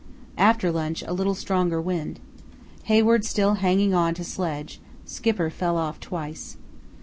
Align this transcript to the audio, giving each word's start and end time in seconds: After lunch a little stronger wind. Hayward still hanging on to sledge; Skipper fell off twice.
After 0.39 0.71
lunch 0.71 1.03
a 1.03 1.13
little 1.13 1.35
stronger 1.35 1.79
wind. 1.79 2.19
Hayward 2.85 3.23
still 3.23 3.53
hanging 3.61 3.93
on 3.93 4.15
to 4.15 4.23
sledge; 4.23 4.81
Skipper 5.05 5.51
fell 5.51 5.77
off 5.77 5.99
twice. 5.99 6.57